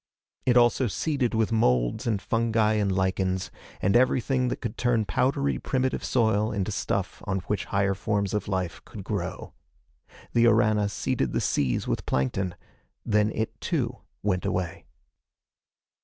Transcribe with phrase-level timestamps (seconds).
[0.47, 3.51] It also seeded with moulds and fungi and lichens,
[3.83, 8.47] and everything that could turn powdery primitive soil into stuff on which higher forms of
[8.47, 9.53] life could grow.
[10.33, 12.55] The Orana seeded the seas with plankton.
[13.05, 14.85] Then it, too, went away.